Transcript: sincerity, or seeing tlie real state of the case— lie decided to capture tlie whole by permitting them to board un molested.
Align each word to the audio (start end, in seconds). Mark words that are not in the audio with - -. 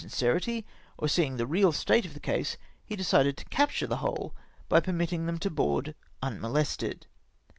sincerity, 0.01 0.65
or 0.97 1.07
seeing 1.07 1.37
tlie 1.37 1.45
real 1.47 1.71
state 1.71 2.07
of 2.07 2.15
the 2.15 2.19
case— 2.19 2.57
lie 2.89 2.95
decided 2.95 3.37
to 3.37 3.45
capture 3.45 3.85
tlie 3.87 3.97
whole 3.99 4.33
by 4.67 4.79
permitting 4.79 5.27
them 5.27 5.37
to 5.37 5.51
board 5.51 5.93
un 6.23 6.39
molested. 6.41 7.05